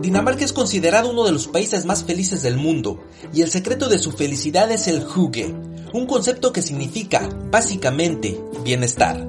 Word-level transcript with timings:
Dinamarca 0.00 0.44
es 0.44 0.52
considerado 0.52 1.10
uno 1.10 1.24
de 1.24 1.32
los 1.32 1.48
países 1.48 1.84
más 1.84 2.04
felices 2.04 2.42
del 2.42 2.56
mundo, 2.56 3.02
y 3.32 3.42
el 3.42 3.50
secreto 3.50 3.88
de 3.88 3.98
su 3.98 4.12
felicidad 4.12 4.70
es 4.70 4.86
el 4.86 5.02
hygge, 5.02 5.54
un 5.92 6.06
concepto 6.06 6.52
que 6.52 6.62
significa, 6.62 7.28
básicamente, 7.50 8.40
bienestar. 8.62 9.26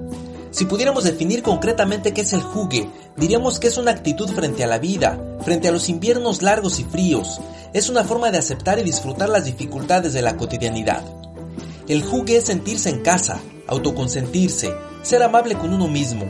Si 0.51 0.65
pudiéramos 0.65 1.05
definir 1.05 1.43
concretamente 1.43 2.13
qué 2.13 2.21
es 2.21 2.33
el 2.33 2.41
hygge, 2.41 2.89
diríamos 3.15 3.59
que 3.59 3.67
es 3.67 3.77
una 3.77 3.91
actitud 3.91 4.29
frente 4.29 4.63
a 4.63 4.67
la 4.67 4.79
vida, 4.79 5.37
frente 5.45 5.69
a 5.69 5.71
los 5.71 5.87
inviernos 5.87 6.41
largos 6.41 6.79
y 6.79 6.83
fríos. 6.83 7.39
Es 7.73 7.89
una 7.89 8.03
forma 8.03 8.31
de 8.31 8.39
aceptar 8.39 8.77
y 8.77 8.83
disfrutar 8.83 9.29
las 9.29 9.45
dificultades 9.45 10.13
de 10.13 10.21
la 10.21 10.35
cotidianidad. 10.35 11.03
El 11.87 12.03
hygge 12.03 12.37
es 12.37 12.45
sentirse 12.45 12.89
en 12.89 13.01
casa, 13.01 13.39
autoconsentirse, 13.67 14.73
ser 15.03 15.23
amable 15.23 15.55
con 15.55 15.73
uno 15.73 15.87
mismo, 15.87 16.25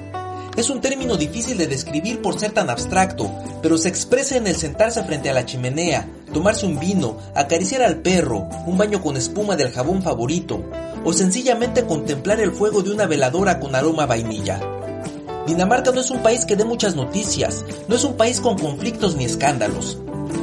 es 0.58 0.70
un 0.70 0.82
término 0.82 1.16
difícil 1.16 1.58
de 1.58 1.68
describir 1.68 2.22
por 2.22 2.38
ser 2.38 2.52
tan 2.52 2.70
abstracto, 2.70 3.32
pero 3.62 3.78
se 3.78 3.88
expresa 3.88 4.36
en 4.36 4.48
el 4.48 4.56
sentarse 4.58 5.02
frente 5.04 5.30
a 5.30 5.34
la 5.34 5.46
chimenea, 5.46 6.10
tomarse 6.34 6.66
un 6.66 6.78
vino, 6.78 7.18
acariciar 7.36 7.82
al 7.82 7.98
perro, 7.98 8.50
un 8.66 8.78
baño 8.78 9.02
con 9.02 9.16
espuma 9.16 9.56
del 9.56 9.72
jabón 9.72 10.02
favorito, 10.02 10.62
o 11.06 11.14
sencillamente 11.14 11.86
contemplar 11.86 12.42
el 12.42 12.52
fuego 12.52 12.82
de 12.82 12.92
una 12.92 13.06
veladora 13.06 13.62
con 13.62 13.76
aroma 13.76 14.06
vainilla. 14.06 14.60
Dinamarca 15.48 15.92
no 15.92 16.02
es 16.02 16.12
un 16.12 16.22
país 16.22 16.44
que 16.46 16.58
dé 16.58 16.66
muchas 16.66 16.98
noticias, 16.98 17.64
no 17.88 17.96
es 17.96 18.04
un 18.04 18.18
país 18.18 18.42
con 18.42 18.58
conflictos 18.58 19.16
ni 19.16 19.24
escándalos. 19.24 20.00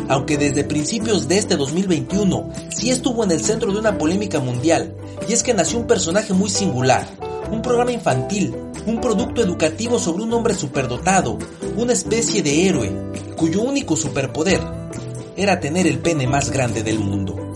Aunque 0.09 0.39
desde 0.39 0.65
principios 0.65 1.29
de 1.29 1.39
este 1.39 1.57
2021 1.57 2.51
sí 2.71 2.91
estuvo 2.91 3.25
en 3.25 3.31
el 3.31 3.45
centro 3.45 3.73
de 3.73 3.79
una 3.79 3.99
polémica 3.99 4.41
mundial, 4.41 4.95
y 5.29 5.33
es 5.33 5.43
que 5.43 5.55
nació 5.55 5.79
un 5.79 5.87
personaje 5.87 6.33
muy 6.33 6.49
singular, 6.49 7.07
un 7.51 7.63
programa 7.63 7.93
infantil, 7.93 8.55
un 8.87 9.01
producto 9.01 9.43
educativo 9.43 9.99
sobre 9.99 10.23
un 10.23 10.33
hombre 10.33 10.55
superdotado, 10.55 11.39
una 11.77 11.93
especie 11.93 12.43
de 12.43 12.67
héroe, 12.67 12.93
cuyo 13.37 13.63
único 13.63 13.97
superpoder 13.97 14.61
era 15.37 15.61
tener 15.61 15.87
el 15.87 15.99
pene 15.99 16.27
más 16.27 16.51
grande 16.51 16.83
del 16.83 16.99
mundo. 16.99 17.48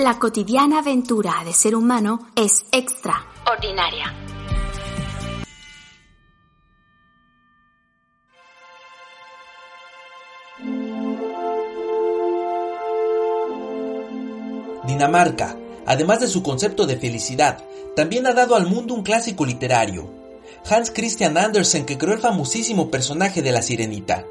La 0.00 0.16
cotidiana 0.16 0.78
aventura 0.78 1.42
de 1.44 1.52
ser 1.52 1.74
humano 1.74 2.28
es 2.36 2.64
extraordinaria. 2.70 4.14
Dinamarca, 14.86 15.56
además 15.84 16.20
de 16.20 16.28
su 16.28 16.44
concepto 16.44 16.86
de 16.86 16.96
felicidad, 16.96 17.64
también 17.96 18.28
ha 18.28 18.34
dado 18.34 18.54
al 18.54 18.68
mundo 18.68 18.94
un 18.94 19.02
clásico 19.02 19.44
literario, 19.44 20.08
Hans 20.70 20.92
Christian 20.92 21.36
Andersen 21.36 21.84
que 21.84 21.98
creó 21.98 22.14
el 22.14 22.20
famosísimo 22.20 22.88
personaje 22.88 23.42
de 23.42 23.50
la 23.50 23.62
sirenita. 23.62 24.24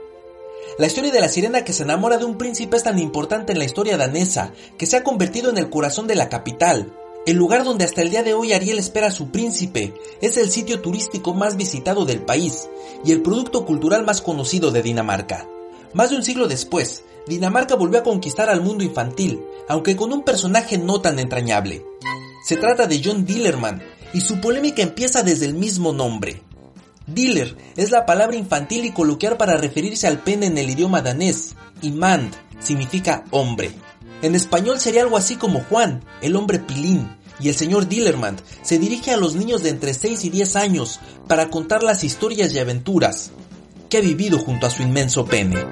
La 0.78 0.88
historia 0.88 1.12
de 1.12 1.22
la 1.22 1.30
sirena 1.30 1.64
que 1.64 1.73
se 1.73 1.84
enamora 1.84 2.18
de 2.18 2.26
un 2.26 2.38
príncipe 2.38 2.78
es 2.78 2.84
tan 2.84 3.00
importante 3.00 3.52
en 3.52 3.60
la 3.60 3.66
historia 3.66 3.98
danesa 3.98 4.54
que 4.78 4.86
se 4.86 4.98
ha 4.98 5.04
convertido 5.04 5.50
en 5.50 5.58
el 5.58 5.70
corazón 5.70 6.08
de 6.08 6.16
la 6.16 6.30
capital. 6.30 6.94
El 7.26 7.36
lugar 7.36 7.64
donde 7.64 7.84
hasta 7.84 8.02
el 8.02 8.10
día 8.10 8.23
de 8.23 8.34
hoy 8.34 8.54
Ariel 8.54 8.78
espera 8.78 9.08
a 9.08 9.12
su 9.12 9.32
príncipe 9.32 9.94
es 10.22 10.38
el 10.38 10.52
sitio 10.52 10.82
turístico 10.82 11.34
más 11.34 11.58
visitado 11.58 12.06
del 12.06 12.22
país 12.22 12.70
y 13.04 13.12
el 13.12 13.22
producto 13.22 13.66
cultural 13.66 14.06
más 14.06 14.22
conocido 14.22 14.72
de 14.72 14.84
Dinamarca. 14.84 15.48
Más 15.94 16.12
de 16.12 16.18
un 16.18 16.23
siglo 16.23 16.48
después, 16.48 17.04
Dinamarca 17.28 17.76
volvió 17.76 18.00
a 18.00 18.04
conquistar 18.04 18.50
al 18.50 18.62
mundo 18.62 18.84
infantil, 18.84 19.42
aunque 19.67 19.95
con 19.95 20.14
un 20.14 20.23
personaje 20.23 20.78
no 20.78 21.02
tan 21.02 21.17
entrañable. 21.20 21.84
Se 22.45 22.55
trata 22.55 22.88
de 22.88 23.02
John 23.04 23.26
Dillerman, 23.26 23.82
y 24.14 24.22
su 24.22 24.39
polémica 24.39 24.82
empieza 24.82 25.23
desde 25.23 25.45
el 25.45 25.54
mismo 25.54 25.92
nombre. 25.92 26.44
Diller 27.08 27.56
es 27.78 27.92
la 27.92 28.06
palabra 28.06 28.36
infantil 28.36 28.86
y 28.86 28.92
coloquial 28.92 29.38
para 29.38 29.58
referirse 29.58 30.08
al 30.08 30.20
pene 30.20 30.48
en 30.48 30.58
el 30.58 30.70
idioma 30.70 31.02
danés, 31.02 31.56
y 31.82 31.92
mand 31.92 32.34
significa 32.60 33.23
hombre. 33.32 33.72
En 34.22 34.36
español 34.36 34.80
sería 34.80 35.04
algo 35.04 35.16
así 35.16 35.38
como 35.38 35.64
Juan, 35.64 36.04
el 36.22 36.36
hombre 36.36 36.60
pilín, 36.60 37.10
y 37.40 37.50
el 37.50 37.56
señor 37.56 37.88
Dillerman 37.88 38.36
se 38.62 38.78
dirige 38.78 39.12
a 39.12 39.17
los 39.17 39.36
niños 39.36 39.64
de 39.64 39.70
entre 39.70 39.94
6 39.94 40.26
y 40.26 40.30
10 40.30 40.56
años 40.58 41.00
para 41.28 41.50
contar 41.50 41.84
las 41.84 42.04
historias 42.04 42.54
y 42.54 42.60
aventuras 42.60 43.32
que 43.90 43.98
ha 43.98 44.02
vivido 44.02 44.40
junto 44.40 44.67
a 44.67 44.70
su 44.70 44.84
inmenso 44.84 45.26
pene. 45.26 45.64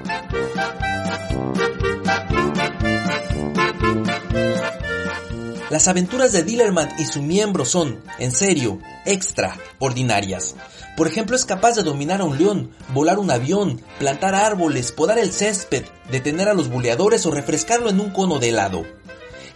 Las 5.68 5.88
aventuras 5.88 6.30
de 6.30 6.44
Dillerman 6.44 6.90
y 6.96 7.06
su 7.06 7.22
miembro 7.22 7.64
son, 7.64 8.00
en 8.20 8.30
serio, 8.30 8.78
extraordinarias. 9.04 10.54
Por 10.96 11.08
ejemplo, 11.08 11.34
es 11.34 11.44
capaz 11.44 11.74
de 11.74 11.82
dominar 11.82 12.20
a 12.20 12.24
un 12.24 12.38
león, 12.38 12.70
volar 12.94 13.18
un 13.18 13.32
avión, 13.32 13.82
plantar 13.98 14.36
árboles, 14.36 14.92
podar 14.92 15.18
el 15.18 15.32
césped, 15.32 15.84
detener 16.08 16.48
a 16.48 16.54
los 16.54 16.68
buleadores 16.68 17.26
o 17.26 17.32
refrescarlo 17.32 17.90
en 17.90 17.98
un 17.98 18.10
cono 18.10 18.38
de 18.38 18.50
helado. 18.50 18.84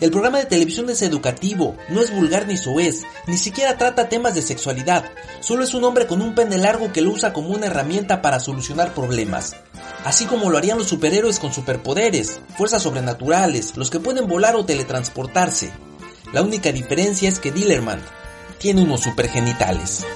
El 0.00 0.10
programa 0.10 0.38
de 0.38 0.46
televisión 0.46 0.90
es 0.90 1.00
educativo, 1.02 1.76
no 1.90 2.00
es 2.00 2.12
vulgar 2.12 2.48
ni 2.48 2.56
soez, 2.56 3.02
ni 3.28 3.36
siquiera 3.36 3.78
trata 3.78 4.08
temas 4.08 4.34
de 4.34 4.42
sexualidad, 4.42 5.04
solo 5.40 5.62
es 5.62 5.74
un 5.74 5.84
hombre 5.84 6.08
con 6.08 6.22
un 6.22 6.34
pene 6.34 6.58
largo 6.58 6.92
que 6.92 7.02
lo 7.02 7.12
usa 7.12 7.32
como 7.32 7.50
una 7.50 7.66
herramienta 7.66 8.20
para 8.20 8.40
solucionar 8.40 8.94
problemas. 8.94 9.54
Así 10.04 10.24
como 10.24 10.50
lo 10.50 10.58
harían 10.58 10.78
los 10.78 10.88
superhéroes 10.88 11.38
con 11.38 11.52
superpoderes, 11.52 12.40
fuerzas 12.56 12.82
sobrenaturales, 12.82 13.76
los 13.76 13.90
que 13.90 14.00
pueden 14.00 14.26
volar 14.26 14.56
o 14.56 14.64
teletransportarse. 14.64 15.70
La 16.32 16.42
única 16.42 16.70
diferencia 16.70 17.28
es 17.28 17.40
que 17.40 17.50
Dillerman 17.50 18.00
tiene 18.58 18.82
unos 18.82 19.00
supergenitales. 19.00 20.06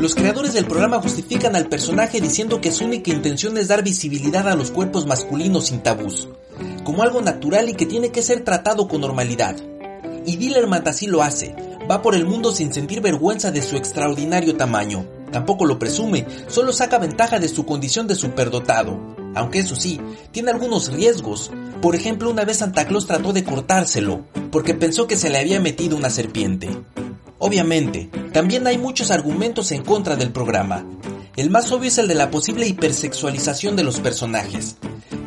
Los 0.00 0.14
creadores 0.14 0.54
del 0.54 0.64
programa 0.64 1.02
justifican 1.02 1.54
al 1.56 1.68
personaje 1.68 2.22
diciendo 2.22 2.62
que 2.62 2.72
su 2.72 2.86
única 2.86 3.10
intención 3.10 3.58
es 3.58 3.68
dar 3.68 3.84
visibilidad 3.84 4.48
a 4.48 4.56
los 4.56 4.70
cuerpos 4.70 5.04
masculinos 5.04 5.66
sin 5.66 5.82
tabús, 5.82 6.26
como 6.84 7.02
algo 7.02 7.20
natural 7.20 7.68
y 7.68 7.74
que 7.74 7.84
tiene 7.84 8.12
que 8.12 8.22
ser 8.22 8.44
tratado 8.44 8.88
con 8.88 9.02
normalidad. 9.02 9.56
Y 10.24 10.36
Dillerman 10.36 10.88
así 10.88 11.06
lo 11.06 11.22
hace, 11.22 11.54
va 11.90 12.02
por 12.02 12.14
el 12.14 12.24
mundo 12.24 12.52
sin 12.52 12.72
sentir 12.72 13.00
vergüenza 13.00 13.50
de 13.50 13.62
su 13.62 13.76
extraordinario 13.76 14.56
tamaño. 14.56 15.06
Tampoco 15.32 15.64
lo 15.64 15.78
presume, 15.78 16.24
solo 16.46 16.72
saca 16.72 16.98
ventaja 16.98 17.40
de 17.40 17.48
su 17.48 17.66
condición 17.66 18.06
de 18.06 18.14
superdotado. 18.14 18.98
Aunque 19.34 19.58
eso 19.58 19.74
sí, 19.74 20.00
tiene 20.30 20.52
algunos 20.52 20.92
riesgos. 20.92 21.50
Por 21.82 21.96
ejemplo, 21.96 22.30
una 22.30 22.44
vez 22.44 22.58
Santa 22.58 22.86
Claus 22.86 23.06
trató 23.06 23.32
de 23.32 23.42
cortárselo, 23.42 24.24
porque 24.52 24.74
pensó 24.74 25.08
que 25.08 25.16
se 25.16 25.30
le 25.30 25.38
había 25.38 25.60
metido 25.60 25.96
una 25.96 26.10
serpiente. 26.10 26.68
Obviamente, 27.38 28.10
también 28.32 28.66
hay 28.66 28.78
muchos 28.78 29.10
argumentos 29.10 29.72
en 29.72 29.82
contra 29.82 30.14
del 30.14 30.30
programa. 30.30 30.86
El 31.36 31.50
más 31.50 31.72
obvio 31.72 31.88
es 31.88 31.98
el 31.98 32.06
de 32.06 32.14
la 32.14 32.30
posible 32.30 32.66
hipersexualización 32.66 33.74
de 33.76 33.84
los 33.84 33.98
personajes. 33.98 34.76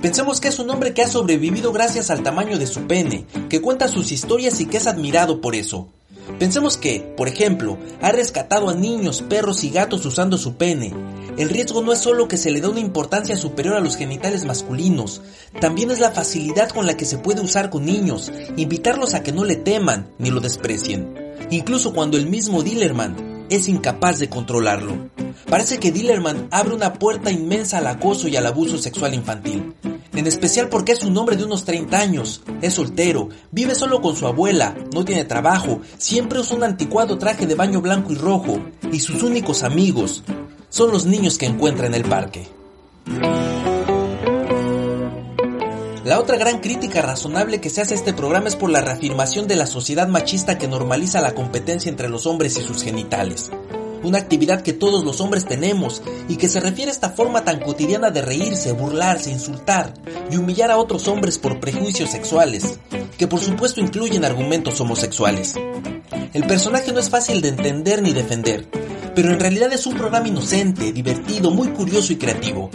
Pensemos 0.01 0.39
que 0.39 0.49
es 0.49 0.59
un 0.59 0.69
hombre 0.69 0.93
que 0.93 1.01
ha 1.01 1.07
sobrevivido 1.07 1.71
gracias 1.71 2.09
al 2.09 2.23
tamaño 2.23 2.57
de 2.57 2.67
su 2.67 2.87
pene, 2.87 3.25
que 3.49 3.61
cuenta 3.61 3.87
sus 3.87 4.11
historias 4.11 4.59
y 4.61 4.65
que 4.65 4.77
es 4.77 4.87
admirado 4.87 5.41
por 5.41 5.55
eso. 5.55 5.89
Pensemos 6.39 6.77
que, 6.77 7.13
por 7.15 7.27
ejemplo, 7.27 7.77
ha 8.01 8.11
rescatado 8.11 8.69
a 8.69 8.73
niños, 8.73 9.21
perros 9.21 9.63
y 9.63 9.69
gatos 9.69 10.05
usando 10.05 10.37
su 10.37 10.55
pene. 10.55 10.93
El 11.37 11.49
riesgo 11.49 11.81
no 11.81 11.91
es 11.91 11.99
solo 11.99 12.27
que 12.27 12.37
se 12.37 12.51
le 12.51 12.61
da 12.61 12.69
una 12.69 12.79
importancia 12.79 13.35
superior 13.35 13.75
a 13.75 13.79
los 13.79 13.95
genitales 13.95 14.45
masculinos, 14.45 15.21
también 15.59 15.91
es 15.91 15.99
la 15.99 16.11
facilidad 16.11 16.69
con 16.69 16.85
la 16.85 16.95
que 16.95 17.05
se 17.05 17.17
puede 17.17 17.41
usar 17.41 17.69
con 17.69 17.85
niños, 17.85 18.31
invitarlos 18.55 19.13
a 19.13 19.23
que 19.23 19.31
no 19.31 19.43
le 19.43 19.55
teman 19.55 20.09
ni 20.19 20.29
lo 20.29 20.39
desprecien. 20.39 21.15
Incluso 21.49 21.93
cuando 21.93 22.17
el 22.17 22.27
mismo 22.27 22.63
Dillerman 22.63 23.45
es 23.49 23.67
incapaz 23.67 24.19
de 24.19 24.29
controlarlo. 24.29 25.09
Parece 25.49 25.79
que 25.79 25.91
Dillerman 25.91 26.47
abre 26.51 26.73
una 26.75 26.93
puerta 26.93 27.31
inmensa 27.31 27.79
al 27.79 27.87
acoso 27.87 28.27
y 28.27 28.35
al 28.35 28.45
abuso 28.45 28.77
sexual 28.77 29.13
infantil 29.13 29.73
en 30.15 30.27
especial 30.27 30.69
porque 30.69 30.91
es 30.91 31.03
un 31.03 31.17
hombre 31.17 31.35
de 31.35 31.43
unos 31.43 31.65
30 31.65 31.97
años, 31.97 32.41
es 32.61 32.73
soltero, 32.73 33.29
vive 33.51 33.75
solo 33.75 34.01
con 34.01 34.15
su 34.15 34.27
abuela, 34.27 34.75
no 34.93 35.03
tiene 35.05 35.25
trabajo, 35.25 35.81
siempre 35.97 36.39
usa 36.39 36.57
un 36.57 36.63
anticuado 36.63 37.17
traje 37.17 37.47
de 37.47 37.55
baño 37.55 37.81
blanco 37.81 38.11
y 38.11 38.15
rojo, 38.15 38.59
y 38.91 38.99
sus 38.99 39.23
únicos 39.23 39.63
amigos 39.63 40.23
son 40.69 40.91
los 40.91 41.05
niños 41.05 41.37
que 41.37 41.45
encuentra 41.45 41.87
en 41.87 41.95
el 41.95 42.03
parque. 42.03 42.47
La 46.05 46.19
otra 46.19 46.37
gran 46.37 46.59
crítica 46.59 47.01
razonable 47.01 47.61
que 47.61 47.69
se 47.69 47.81
hace 47.81 47.93
a 47.93 47.97
este 47.97 48.13
programa 48.13 48.49
es 48.49 48.55
por 48.55 48.69
la 48.69 48.81
reafirmación 48.81 49.47
de 49.47 49.55
la 49.55 49.65
sociedad 49.65 50.07
machista 50.07 50.57
que 50.57 50.67
normaliza 50.67 51.21
la 51.21 51.33
competencia 51.33 51.89
entre 51.89 52.09
los 52.09 52.25
hombres 52.25 52.57
y 52.57 52.61
sus 52.61 52.83
genitales. 52.83 53.51
Una 54.03 54.17
actividad 54.17 54.61
que 54.61 54.73
todos 54.73 55.03
los 55.03 55.21
hombres 55.21 55.45
tenemos 55.45 56.01
y 56.27 56.35
que 56.35 56.49
se 56.49 56.59
refiere 56.59 56.91
a 56.91 56.93
esta 56.93 57.09
forma 57.09 57.43
tan 57.43 57.59
cotidiana 57.59 58.11
de 58.11 58.21
reírse, 58.21 58.71
burlarse, 58.73 59.31
insultar 59.31 59.93
y 60.29 60.37
humillar 60.37 60.71
a 60.71 60.77
otros 60.77 61.07
hombres 61.07 61.37
por 61.37 61.59
prejuicios 61.59 62.11
sexuales, 62.11 62.79
que 63.17 63.27
por 63.27 63.39
supuesto 63.39 63.81
incluyen 63.81 64.25
argumentos 64.25 64.79
homosexuales. 64.81 65.55
El 66.33 66.45
personaje 66.45 66.91
no 66.91 66.99
es 66.99 67.09
fácil 67.09 67.41
de 67.41 67.49
entender 67.49 68.01
ni 68.01 68.13
defender, 68.13 68.67
pero 69.15 69.31
en 69.31 69.39
realidad 69.39 69.71
es 69.71 69.85
un 69.85 69.95
programa 69.95 70.27
inocente, 70.27 70.91
divertido, 70.91 71.51
muy 71.51 71.69
curioso 71.69 72.13
y 72.13 72.17
creativo. 72.17 72.69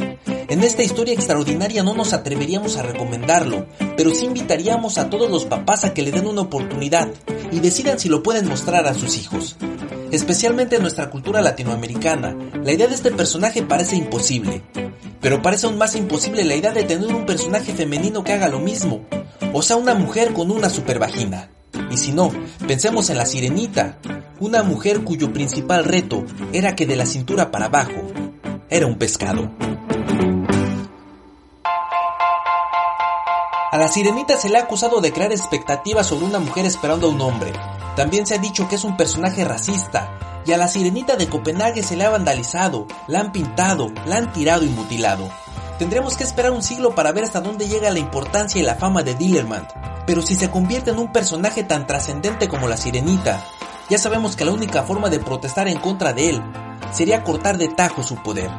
En 0.49 0.65
esta 0.65 0.83
historia 0.83 1.13
extraordinaria 1.13 1.83
no 1.83 1.95
nos 1.95 2.15
atreveríamos 2.15 2.77
a 2.77 2.83
recomendarlo, 2.83 3.67
pero 3.97 4.15
sí 4.15 4.25
invitaríamos 4.25 4.97
a 4.97 5.11
todos 5.11 5.31
los 5.31 5.45
papás 5.45 5.85
a 5.85 5.93
que 5.93 6.03
le 6.03 6.11
den 6.11 6.27
una 6.27 6.43
oportunidad 6.43 7.09
y 7.53 7.61
decidan 7.61 7.99
si 7.99 8.09
lo 8.09 8.23
pueden 8.23 8.49
mostrar 8.49 8.87
a 8.87 8.95
sus 8.95 9.19
hijos. 9.19 9.57
Especialmente 10.11 10.77
en 10.77 10.83
nuestra 10.83 11.11
cultura 11.11 11.43
latinoamericana, 11.43 12.35
la 12.63 12.73
idea 12.73 12.87
de 12.87 12.95
este 12.95 13.11
personaje 13.11 13.63
parece 13.63 13.97
imposible. 13.97 14.63
Pero 15.21 15.43
parece 15.43 15.67
aún 15.67 15.77
más 15.77 15.97
imposible 15.97 16.45
la 16.45 16.55
idea 16.55 16.73
de 16.73 16.85
tener 16.85 17.13
un 17.15 17.27
personaje 17.27 17.75
femenino 17.75 18.25
que 18.25 18.33
haga 18.33 18.49
lo 18.49 18.61
mismo, 18.61 19.05
o 19.53 19.63
sea, 19.63 19.77
una 19.77 19.95
mujer 19.95 20.33
con 20.33 20.51
una 20.51 20.71
supervagina. 20.71 21.51
Y 21.91 21.97
si 21.97 22.13
no, 22.13 22.31
pensemos 22.67 23.11
en 23.11 23.19
la 23.19 23.27
sirenita, 23.27 23.99
una 24.41 24.63
mujer 24.63 25.05
cuyo 25.05 25.33
principal 25.33 25.85
reto 25.85 26.25
era 26.53 26.75
que 26.75 26.87
de 26.87 26.97
la 26.97 27.07
cintura 27.07 27.51
para 27.51 27.67
abajo 27.67 28.03
era 28.71 28.87
un 28.87 28.97
pescado. 28.97 29.51
A 33.71 33.77
la 33.77 33.89
sirenita 33.89 34.39
se 34.39 34.49
le 34.49 34.57
ha 34.57 34.63
acusado 34.63 35.01
de 35.03 35.13
crear 35.13 35.33
expectativas 35.33 36.07
sobre 36.07 36.25
una 36.25 36.39
mujer 36.39 36.65
esperando 36.65 37.09
a 37.09 37.11
un 37.11 37.21
hombre. 37.21 37.53
También 37.99 38.29
se 38.29 38.37
ha 38.37 38.39
dicho 38.39 38.69
que 38.69 38.77
es 38.77 38.85
un 38.85 38.97
personaje 38.97 39.45
racista. 39.45 40.17
Y 40.47 40.53
a 40.53 40.57
la 40.57 40.69
sirenita 40.69 41.17
de 41.17 41.29
Copenhague 41.29 41.83
se 41.83 41.97
le 41.97 42.05
ha 42.05 42.11
vandalizado, 42.11 42.87
la 43.09 43.19
han 43.19 43.33
pintado, 43.33 43.91
la 44.07 44.19
han 44.19 44.33
tirado 44.33 44.65
y 44.65 44.69
mutilado. 44.69 45.29
Tendremos 45.81 46.17
que 46.17 46.23
esperar 46.23 46.53
un 46.53 46.63
siglo 46.63 46.95
para 46.95 47.11
ver 47.11 47.25
hasta 47.25 47.41
dónde 47.41 47.67
llega 47.67 47.91
la 47.91 47.99
importancia 47.99 48.61
y 48.61 48.65
la 48.65 48.77
fama 48.77 49.03
de 49.03 49.17
Dillermand. 49.17 49.67
Pero 50.07 50.23
si 50.23 50.37
se 50.37 50.49
convierte 50.49 50.93
en 50.93 51.01
un 51.01 51.11
personaje 51.11 51.65
tan 51.65 51.89
trascendente 51.89 52.47
como 52.47 52.69
la 52.69 52.77
sirenita, 52.77 53.45
ya 53.91 53.99
sabemos 53.99 54.37
que 54.37 54.45
la 54.45 54.53
única 54.53 54.85
forma 54.85 55.11
de 55.11 55.19
protestar 55.19 55.67
en 55.67 55.81
contra 55.81 56.13
de 56.13 56.29
él 56.29 56.43
sería 56.93 57.25
cortar 57.25 57.59
de 57.59 57.67
tajo 57.67 58.05
su 58.05 58.15
poder. 58.23 58.53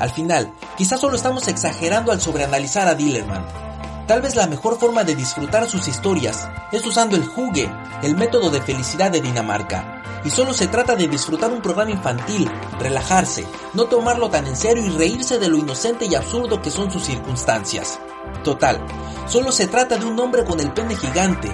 Al 0.00 0.10
final, 0.12 0.50
quizás 0.78 0.98
solo 0.98 1.16
estamos 1.16 1.46
exagerando 1.48 2.10
al 2.10 2.22
sobreanalizar 2.22 2.88
a 2.88 2.94
Dillermand 2.94 3.66
Tal 4.06 4.22
vez 4.22 4.36
la 4.36 4.46
mejor 4.46 4.78
forma 4.78 5.02
de 5.02 5.16
disfrutar 5.16 5.68
sus 5.68 5.88
historias 5.88 6.48
es 6.70 6.86
usando 6.86 7.16
el 7.16 7.26
jugue, 7.26 7.68
el 8.02 8.16
método 8.16 8.50
de 8.50 8.60
felicidad 8.60 9.10
de 9.10 9.20
Dinamarca. 9.20 10.02
Y 10.24 10.30
solo 10.30 10.52
se 10.52 10.66
trata 10.66 10.96
de 10.96 11.06
disfrutar 11.06 11.52
un 11.52 11.62
programa 11.62 11.92
infantil, 11.92 12.50
relajarse, 12.80 13.46
no 13.74 13.84
tomarlo 13.84 14.28
tan 14.28 14.46
en 14.46 14.56
serio 14.56 14.84
y 14.84 14.90
reírse 14.90 15.38
de 15.38 15.48
lo 15.48 15.56
inocente 15.56 16.06
y 16.06 16.14
absurdo 16.14 16.60
que 16.60 16.70
son 16.70 16.90
sus 16.90 17.04
circunstancias. 17.04 18.00
Total, 18.42 18.84
solo 19.26 19.52
se 19.52 19.68
trata 19.68 19.96
de 19.96 20.04
un 20.04 20.18
hombre 20.18 20.44
con 20.44 20.58
el 20.58 20.72
pene 20.72 20.96
gigante, 20.96 21.52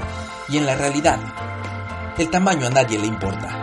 y 0.48 0.56
en 0.56 0.66
la 0.66 0.74
realidad, 0.74 1.18
el 2.16 2.30
tamaño 2.30 2.66
a 2.66 2.70
nadie 2.70 2.98
le 2.98 3.06
importa. 3.06 3.61